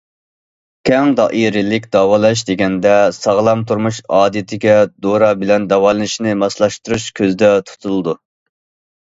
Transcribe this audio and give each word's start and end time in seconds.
كەڭ 0.89 1.11
دائىرىلىك 1.17 1.83
داۋالاش 1.95 2.41
دېگەندە، 2.47 2.95
ساغلام 3.17 3.61
تۇرمۇش 3.73 3.99
ئادىتىگە 4.21 4.73
دورا 5.07 5.29
بىلەن 5.43 5.69
داۋالىنىشنى 5.75 6.35
ماسلاشتۇرۇش 6.45 7.07
كۆزدە 7.21 7.53
تۇتۇلىدۇ. 7.69 8.21